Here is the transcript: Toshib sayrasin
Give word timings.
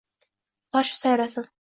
Toshib 0.77 0.99
sayrasin 1.05 1.49